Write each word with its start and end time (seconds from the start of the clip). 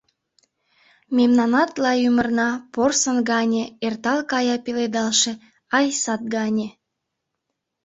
Мемнанат-лай 1.17 1.97
ӱмырна 2.07 2.49
порсын 2.73 3.17
гане 3.31 3.63
эртал 3.85 4.19
кая 4.31 4.55
пеледалше, 4.65 5.31
ай, 5.77 5.87
сад 6.03 6.21
гане. 6.35 6.67